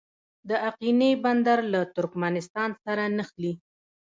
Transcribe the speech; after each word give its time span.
د 0.49 0.51
اقینې 0.69 1.11
بندر 1.23 1.59
له 1.73 1.79
ترکمنستان 1.95 2.69
سره 2.83 3.03
نښلي 3.17 3.53